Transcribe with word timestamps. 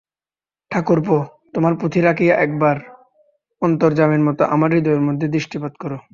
ঠাকুরপো, 0.71 1.17
তোমার 1.53 1.73
পুঁথি 1.75 1.99
রাখিয়া 2.01 2.33
একবার 2.35 2.77
অন্তর্যামীর 3.61 4.23
মতো 4.23 4.43
আমার 4.45 4.69
হৃদয়ের 4.71 5.01
মধ্যে 5.01 5.27
দৃষ্টিপাত 5.27 5.73
করো। 5.79 5.97